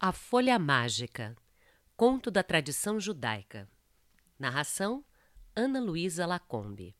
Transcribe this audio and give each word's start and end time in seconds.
A 0.00 0.12
Folha 0.12 0.60
Mágica 0.60 1.36
Conto 1.96 2.30
da 2.30 2.44
Tradição 2.44 3.00
Judaica 3.00 3.68
Narração 4.38 5.04
Ana 5.56 5.80
Luísa 5.80 6.24
Lacombe 6.24 6.94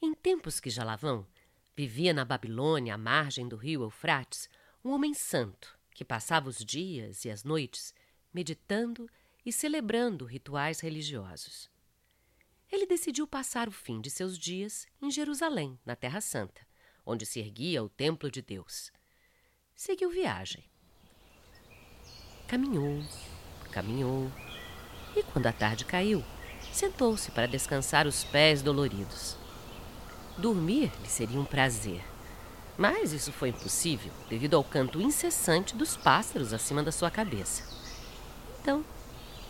Em 0.00 0.14
tempos 0.14 0.60
que 0.60 0.70
já 0.70 0.84
lá 0.84 0.94
vão, 0.94 1.26
vivia 1.76 2.14
na 2.14 2.24
Babilônia, 2.24 2.94
à 2.94 2.96
margem 2.96 3.48
do 3.48 3.56
rio 3.56 3.82
Eufrates, 3.82 4.48
um 4.84 4.92
homem 4.92 5.12
santo 5.12 5.76
que 5.90 6.04
passava 6.04 6.48
os 6.48 6.58
dias 6.58 7.24
e 7.24 7.30
as 7.30 7.42
noites 7.42 7.92
meditando 8.32 9.10
e 9.44 9.52
celebrando 9.52 10.24
rituais 10.24 10.78
religiosos. 10.78 11.68
Ele 12.70 12.86
decidiu 12.86 13.26
passar 13.26 13.66
o 13.66 13.72
fim 13.72 14.00
de 14.00 14.10
seus 14.10 14.38
dias 14.38 14.86
em 15.02 15.10
Jerusalém, 15.10 15.76
na 15.84 15.96
Terra 15.96 16.20
Santa, 16.20 16.64
onde 17.04 17.26
se 17.26 17.40
erguia 17.40 17.82
o 17.82 17.88
Templo 17.88 18.30
de 18.30 18.40
Deus. 18.40 18.92
Seguiu 19.74 20.08
viagem 20.08 20.72
Caminhou, 22.46 23.02
caminhou, 23.72 24.30
e 25.16 25.22
quando 25.22 25.46
a 25.46 25.52
tarde 25.52 25.84
caiu, 25.86 26.22
sentou-se 26.72 27.30
para 27.30 27.48
descansar 27.48 28.06
os 28.06 28.22
pés 28.22 28.60
doloridos. 28.60 29.36
Dormir 30.36 30.92
lhe 31.00 31.08
seria 31.08 31.40
um 31.40 31.44
prazer, 31.44 32.04
mas 32.76 33.12
isso 33.12 33.32
foi 33.32 33.48
impossível 33.48 34.12
devido 34.28 34.56
ao 34.56 34.62
canto 34.62 35.00
incessante 35.00 35.74
dos 35.74 35.96
pássaros 35.96 36.52
acima 36.52 36.82
da 36.82 36.92
sua 36.92 37.10
cabeça. 37.10 37.62
Então, 38.60 38.84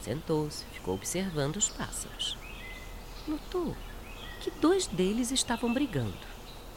sentou-se, 0.00 0.64
ficou 0.66 0.94
observando 0.94 1.56
os 1.56 1.68
pássaros. 1.68 2.36
Notou 3.26 3.74
que 4.40 4.50
dois 4.52 4.86
deles 4.86 5.32
estavam 5.32 5.72
brigando, 5.72 6.14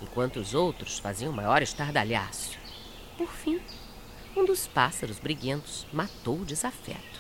enquanto 0.01 0.37
os 0.37 0.55
outros 0.55 0.97
faziam 0.97 1.31
maior 1.31 1.61
estardalhaço. 1.61 2.57
Por 3.17 3.29
fim, 3.29 3.61
um 4.37 4.45
dos 4.45 4.67
pássaros 4.67 5.17
briguentos 5.17 5.87
matou 5.91 6.39
o 6.39 6.45
desafeto. 6.45 7.19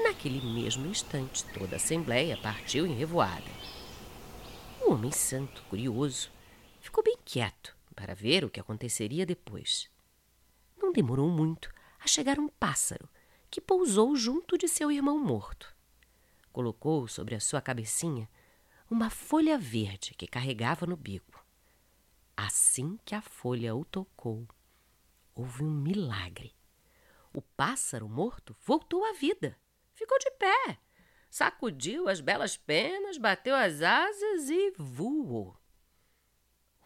Naquele 0.00 0.40
mesmo 0.40 0.86
instante, 0.86 1.44
toda 1.46 1.74
a 1.74 1.76
assembleia 1.76 2.36
partiu 2.36 2.86
em 2.86 2.94
revoada. 2.94 3.50
O 4.80 4.92
homem 4.92 5.10
santo, 5.10 5.64
curioso, 5.68 6.30
ficou 6.80 7.02
bem 7.02 7.18
quieto 7.24 7.76
para 7.96 8.14
ver 8.14 8.44
o 8.44 8.50
que 8.50 8.60
aconteceria 8.60 9.26
depois. 9.26 9.90
Não 10.80 10.92
demorou 10.92 11.28
muito 11.28 11.68
a 11.98 12.06
chegar 12.06 12.38
um 12.38 12.48
pássaro 12.48 13.08
que 13.50 13.60
pousou 13.60 14.14
junto 14.14 14.56
de 14.56 14.68
seu 14.68 14.92
irmão 14.92 15.18
morto. 15.18 15.74
Colocou 16.52 17.08
sobre 17.08 17.34
a 17.34 17.40
sua 17.40 17.60
cabecinha 17.60 18.30
uma 18.88 19.10
folha 19.10 19.58
verde 19.58 20.14
que 20.16 20.28
carregava 20.28 20.86
no 20.86 20.96
bico. 20.96 21.44
Assim 22.36 23.00
que 23.04 23.16
a 23.16 23.20
folha 23.20 23.74
o 23.74 23.84
tocou, 23.84 24.46
houve 25.36 25.62
um 25.62 25.70
milagre. 25.70 26.56
O 27.32 27.42
pássaro 27.42 28.08
morto 28.08 28.56
voltou 28.64 29.04
à 29.04 29.12
vida. 29.12 29.56
Ficou 29.92 30.18
de 30.18 30.30
pé, 30.32 30.78
sacudiu 31.30 32.08
as 32.08 32.20
belas 32.20 32.56
penas, 32.56 33.18
bateu 33.18 33.54
as 33.54 33.82
asas 33.82 34.48
e 34.48 34.72
voou. 34.76 35.56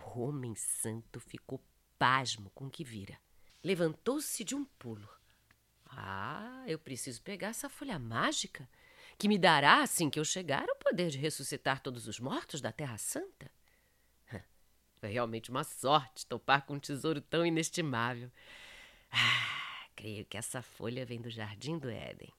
O 0.05 0.21
homem 0.21 0.55
santo 0.57 1.21
ficou 1.21 1.65
pasmo 1.99 2.51
com 2.51 2.67
o 2.67 2.71
que 2.71 2.85
vira. 2.85 3.19
Levantou-se 3.63 4.43
de 4.45 4.55
um 4.55 4.65
pulo. 4.65 5.09
Ah, 5.87 6.65
eu 6.67 6.79
preciso 6.79 7.23
pegar 7.23 7.49
essa 7.49 7.69
folha 7.69 7.99
mágica 7.99 8.69
que 9.19 9.29
me 9.29 9.39
dará, 9.39 9.83
assim 9.83 10.09
que 10.09 10.19
eu 10.19 10.25
chegar, 10.25 10.65
o 10.69 10.77
poder 10.77 11.11
de 11.11 11.19
ressuscitar 11.19 11.81
todos 11.81 12.09
os 12.09 12.19
mortos 12.19 12.61
da 12.61 12.73
Terra 12.73 12.97
Santa. 12.97 13.51
Foi 15.01 15.09
realmente 15.09 15.51
uma 15.51 15.65
sorte 15.65 16.27
topar 16.27 16.67
com 16.67 16.75
um 16.75 16.79
tesouro 16.79 17.23
tão 17.23 17.45
inestimável. 17.45 18.31
Ah, 19.11 19.87
creio 19.97 20.27
que 20.27 20.37
essa 20.37 20.61
folha 20.61 21.07
vem 21.07 21.19
do 21.19 21.31
Jardim 21.31 21.79
do 21.79 21.89
Éden. 21.89 22.31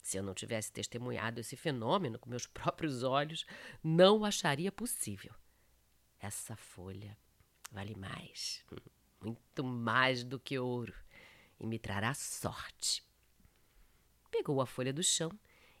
Se 0.00 0.16
eu 0.16 0.22
não 0.22 0.32
tivesse 0.32 0.72
testemunhado 0.72 1.40
esse 1.40 1.56
fenômeno 1.56 2.20
com 2.20 2.30
meus 2.30 2.46
próprios 2.46 3.02
olhos, 3.02 3.44
não 3.82 4.20
o 4.20 4.24
acharia 4.24 4.70
possível. 4.70 5.34
Essa 6.20 6.54
folha 6.54 7.18
vale 7.72 7.96
mais, 7.96 8.64
muito 9.20 9.64
mais 9.64 10.22
do 10.22 10.38
que 10.38 10.56
ouro, 10.56 10.94
e 11.58 11.66
me 11.66 11.80
trará 11.80 12.14
sorte. 12.14 13.04
Pegou 14.30 14.60
a 14.60 14.66
folha 14.66 14.92
do 14.92 15.02
chão 15.02 15.32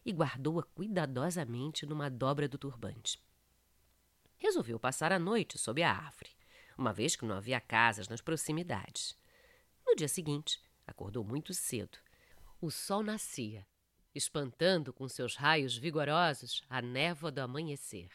e 0.04 0.12
guardou-a 0.12 0.64
cuidadosamente 0.64 1.86
numa 1.86 2.10
dobra 2.10 2.48
do 2.48 2.58
turbante 2.58 3.22
resolveu 4.42 4.76
passar 4.76 5.12
a 5.12 5.20
noite 5.20 5.56
sob 5.56 5.80
a 5.84 5.92
árvore, 5.92 6.36
uma 6.76 6.92
vez 6.92 7.14
que 7.14 7.24
não 7.24 7.36
havia 7.36 7.60
casas 7.60 8.08
nas 8.08 8.20
proximidades. 8.20 9.16
No 9.86 9.94
dia 9.94 10.08
seguinte, 10.08 10.60
acordou 10.84 11.22
muito 11.22 11.54
cedo. 11.54 11.96
O 12.60 12.68
sol 12.68 13.04
nascia, 13.04 13.64
espantando 14.12 14.92
com 14.92 15.08
seus 15.08 15.36
raios 15.36 15.76
vigorosos 15.76 16.64
a 16.68 16.82
névoa 16.82 17.30
do 17.30 17.38
amanhecer. 17.38 18.10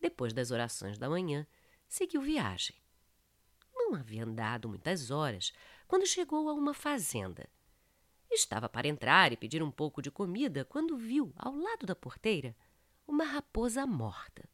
Depois 0.00 0.32
das 0.32 0.52
orações 0.52 0.96
da 0.96 1.08
manhã, 1.08 1.44
seguiu 1.88 2.22
viagem. 2.22 2.76
Não 3.74 3.96
havia 3.96 4.22
andado 4.22 4.68
muitas 4.68 5.10
horas 5.10 5.52
quando 5.88 6.06
chegou 6.06 6.48
a 6.48 6.54
uma 6.54 6.72
fazenda. 6.72 7.48
Estava 8.30 8.68
para 8.68 8.86
entrar 8.86 9.32
e 9.32 9.36
pedir 9.36 9.60
um 9.60 9.72
pouco 9.72 10.00
de 10.00 10.10
comida 10.10 10.64
quando 10.64 10.96
viu, 10.96 11.32
ao 11.36 11.52
lado 11.52 11.84
da 11.84 11.96
porteira, 11.96 12.54
uma 13.08 13.24
raposa 13.24 13.84
morta 13.86 14.48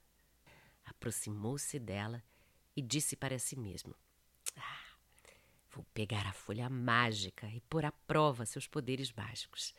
aproximou-se 1.02 1.80
dela 1.80 2.22
e 2.76 2.80
disse 2.80 3.16
para 3.16 3.36
si 3.38 3.58
mesmo: 3.58 3.92
ah, 4.56 4.82
Vou 5.70 5.84
pegar 5.92 6.26
a 6.26 6.32
folha 6.32 6.70
mágica 6.70 7.48
e 7.48 7.60
pôr 7.62 7.84
à 7.84 7.90
prova 7.90 8.46
seus 8.46 8.68
poderes 8.68 9.12
mágicos. 9.12 9.74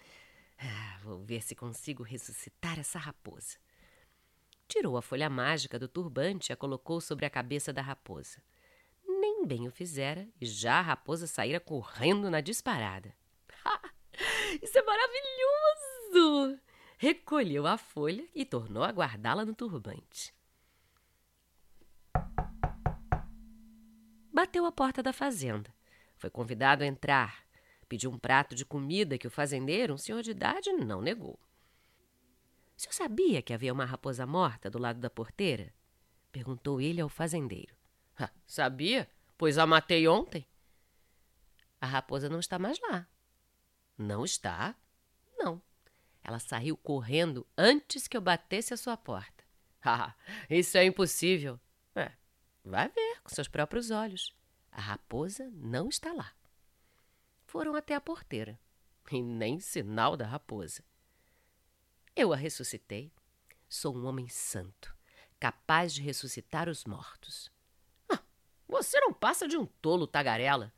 Ah, 0.60 1.00
vou 1.02 1.24
ver 1.24 1.42
se 1.42 1.56
consigo 1.56 2.04
ressuscitar 2.04 2.78
essa 2.78 3.00
raposa. 3.00 3.58
Tirou 4.68 4.98
a 4.98 5.02
folha 5.02 5.30
mágica 5.30 5.80
do 5.80 5.88
turbante 5.88 6.52
e 6.52 6.54
a 6.54 6.58
colocou 6.58 7.00
sobre 7.00 7.26
a 7.26 7.30
cabeça 7.30 7.72
da 7.72 7.82
raposa. 7.82 8.44
Nem 9.08 9.46
bem 9.46 9.68
o 9.68 9.72
fizera 9.72 10.28
e 10.42 10.46
já 10.46 10.80
a 10.80 10.82
raposa 10.82 11.28
saíra 11.28 11.60
correndo 11.60 12.30
na 12.30 12.42
disparada. 12.42 13.16
Isso 14.62 14.78
é 14.78 14.84
maravilhoso! 14.84 16.60
Recolheu 16.98 17.68
a 17.68 17.78
folha 17.78 18.28
e 18.34 18.46
tornou 18.46 18.84
a 18.84 18.90
guardá-la 18.90 19.46
no 19.46 19.54
turbante. 19.54 20.34
Bateu 24.34 24.66
à 24.66 24.72
porta 24.72 25.04
da 25.04 25.14
fazenda. 25.14 25.74
Foi 26.18 26.30
convidado 26.30 26.84
a 26.84 26.88
entrar. 26.88 27.46
Pediu 27.88 28.12
um 28.12 28.18
prato 28.18 28.56
de 28.56 28.66
comida 28.66 29.18
que 29.18 29.28
o 29.28 29.32
fazendeiro, 29.32 29.94
um 29.94 29.98
senhor 29.98 30.24
de 30.24 30.32
idade, 30.32 30.74
não 30.74 31.02
negou. 31.02 31.40
O 32.76 32.82
senhor 32.82 32.94
sabia 32.94 33.42
que 33.42 33.54
havia 33.54 33.72
uma 33.72 33.86
raposa 33.86 34.26
morta 34.26 34.70
do 34.70 34.80
lado 34.80 35.00
da 35.00 35.10
porteira? 35.10 35.72
Perguntou 36.32 36.82
ele 36.82 37.00
ao 37.00 37.10
fazendeiro. 37.10 37.76
Ah, 38.18 38.32
sabia, 38.48 39.08
pois 39.38 39.60
a 39.60 39.68
matei 39.68 40.08
ontem. 40.08 40.48
A 41.80 41.86
raposa 41.86 42.28
não 42.28 42.40
está 42.40 42.58
mais 42.58 42.80
lá. 42.80 43.08
Não 43.96 44.26
está? 44.26 44.76
Não. 45.38 45.62
Ela 46.24 46.40
saiu 46.40 46.76
correndo 46.76 47.46
antes 47.56 48.08
que 48.08 48.18
eu 48.18 48.22
batesse 48.22 48.74
a 48.74 48.78
sua 48.78 48.98
porta. 48.98 49.44
Ah, 49.84 50.16
isso 50.50 50.78
é 50.78 50.86
impossível. 50.86 51.60
É, 51.96 52.12
vai 52.64 52.90
ver 52.90 53.13
com 53.24 53.34
seus 53.34 53.48
próprios 53.48 53.92
olhos. 53.92 54.36
A 54.72 54.82
raposa 54.82 55.50
não 55.54 55.90
está 55.90 56.12
lá. 56.12 56.34
Foram 57.46 57.76
até 57.76 57.96
a 57.96 58.02
porteira, 58.02 58.60
e 59.12 59.22
nem 59.22 59.60
sinal 59.60 60.18
da 60.18 60.26
raposa. 60.26 60.84
Eu 62.16 62.34
a 62.34 62.36
ressuscitei. 62.36 63.12
Sou 63.70 63.96
um 63.96 64.06
homem 64.06 64.28
santo, 64.28 64.96
capaz 65.40 65.94
de 65.94 66.02
ressuscitar 66.02 66.70
os 66.70 66.86
mortos. 66.86 67.52
Ah, 68.08 68.20
você 68.68 69.00
não 69.00 69.14
passa 69.14 69.48
de 69.48 69.58
um 69.58 69.66
tolo 69.66 70.06
tagarela. 70.06 70.72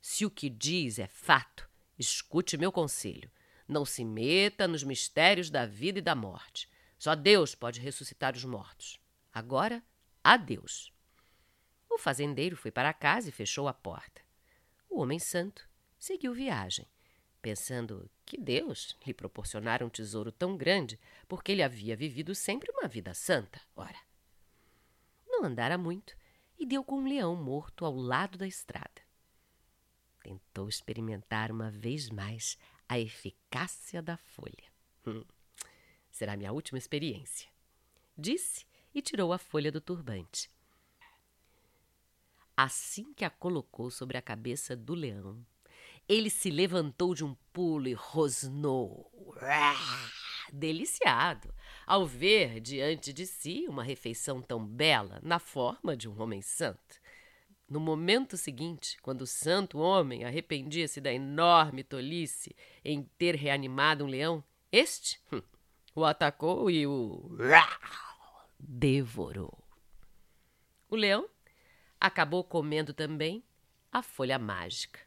Se 0.00 0.26
o 0.26 0.30
que 0.30 0.50
diz 0.50 0.98
é 0.98 1.06
fato, 1.06 1.68
escute 1.98 2.58
meu 2.58 2.70
conselho. 2.70 3.30
Não 3.66 3.84
se 3.84 4.04
meta 4.04 4.68
nos 4.68 4.82
mistérios 4.82 5.50
da 5.50 5.66
vida 5.66 5.98
e 5.98 6.02
da 6.02 6.14
morte. 6.14 6.68
Só 6.98 7.14
Deus 7.14 7.54
pode 7.54 7.80
ressuscitar 7.80 8.34
os 8.34 8.44
mortos. 8.44 8.98
Agora, 9.32 9.82
adeus. 10.22 10.92
O 11.96 11.98
fazendeiro 11.98 12.58
foi 12.58 12.70
para 12.70 12.92
casa 12.92 13.30
e 13.30 13.32
fechou 13.32 13.66
a 13.66 13.72
porta. 13.72 14.20
O 14.86 15.00
homem 15.00 15.18
santo 15.18 15.66
seguiu 15.98 16.34
viagem, 16.34 16.86
pensando 17.40 18.10
que 18.26 18.36
Deus 18.36 18.94
lhe 19.06 19.14
proporcionara 19.14 19.84
um 19.84 19.88
tesouro 19.88 20.30
tão 20.30 20.58
grande 20.58 21.00
porque 21.26 21.52
ele 21.52 21.62
havia 21.62 21.96
vivido 21.96 22.34
sempre 22.34 22.70
uma 22.70 22.86
vida 22.86 23.14
santa. 23.14 23.62
Ora, 23.74 23.96
não 25.26 25.42
andara 25.42 25.78
muito 25.78 26.14
e 26.58 26.66
deu 26.66 26.84
com 26.84 26.98
um 26.98 27.08
leão 27.08 27.34
morto 27.34 27.86
ao 27.86 27.96
lado 27.96 28.36
da 28.36 28.46
estrada. 28.46 29.00
Tentou 30.22 30.68
experimentar 30.68 31.50
uma 31.50 31.70
vez 31.70 32.10
mais 32.10 32.58
a 32.86 32.98
eficácia 32.98 34.02
da 34.02 34.18
folha. 34.18 34.70
Hum, 35.06 35.24
será 36.10 36.36
minha 36.36 36.52
última 36.52 36.76
experiência. 36.76 37.48
Disse 38.18 38.66
e 38.94 39.00
tirou 39.00 39.32
a 39.32 39.38
folha 39.38 39.72
do 39.72 39.80
turbante. 39.80 40.54
Assim 42.56 43.12
que 43.12 43.24
a 43.24 43.28
colocou 43.28 43.90
sobre 43.90 44.16
a 44.16 44.22
cabeça 44.22 44.74
do 44.74 44.94
leão, 44.94 45.44
Ele 46.08 46.30
se 46.30 46.50
levantou 46.50 47.14
de 47.14 47.22
um 47.22 47.34
pulo 47.52 47.86
e 47.86 47.92
rosnou, 47.92 49.12
deliciado, 50.50 51.52
ao 51.86 52.06
ver 52.06 52.60
diante 52.60 53.12
de 53.12 53.26
si 53.26 53.66
uma 53.68 53.84
refeição 53.84 54.40
tão 54.40 54.64
bela 54.64 55.20
na 55.22 55.38
forma 55.38 55.94
de 55.94 56.08
um 56.08 56.18
homem 56.20 56.40
santo. 56.40 56.98
No 57.68 57.78
momento 57.78 58.36
seguinte, 58.38 58.96
quando 59.02 59.22
o 59.22 59.26
santo 59.26 59.78
homem 59.78 60.24
arrependia-se 60.24 61.00
da 61.00 61.12
enorme 61.12 61.82
tolice 61.84 62.56
em 62.82 63.02
ter 63.18 63.34
reanimado 63.34 64.04
um 64.04 64.08
leão, 64.08 64.42
este 64.72 65.20
hum, 65.32 65.42
o 65.94 66.04
atacou 66.04 66.70
e 66.70 66.86
o 66.86 67.36
devorou. 68.58 69.58
O 70.88 70.94
leão 70.94 71.28
acabou 72.00 72.42
comendo 72.44 72.92
também 72.92 73.42
a 73.90 74.02
folha 74.02 74.38
mágica. 74.38 75.05